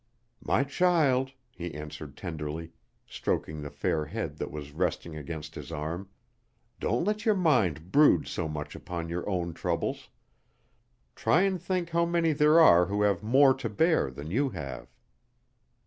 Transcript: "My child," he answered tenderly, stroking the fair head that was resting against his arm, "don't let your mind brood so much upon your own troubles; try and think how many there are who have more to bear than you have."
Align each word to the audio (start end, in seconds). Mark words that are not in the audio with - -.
"My 0.43 0.63
child," 0.63 1.31
he 1.51 1.75
answered 1.75 2.17
tenderly, 2.17 2.73
stroking 3.05 3.61
the 3.61 3.69
fair 3.69 4.05
head 4.05 4.37
that 4.37 4.49
was 4.49 4.71
resting 4.71 5.15
against 5.15 5.53
his 5.53 5.71
arm, 5.71 6.09
"don't 6.79 7.05
let 7.05 7.23
your 7.23 7.35
mind 7.35 7.91
brood 7.91 8.27
so 8.27 8.47
much 8.47 8.73
upon 8.73 9.09
your 9.09 9.29
own 9.29 9.53
troubles; 9.53 10.09
try 11.13 11.43
and 11.43 11.61
think 11.61 11.91
how 11.91 12.05
many 12.07 12.33
there 12.33 12.59
are 12.59 12.87
who 12.87 13.03
have 13.03 13.21
more 13.21 13.53
to 13.53 13.69
bear 13.69 14.09
than 14.09 14.31
you 14.31 14.49
have." 14.49 14.87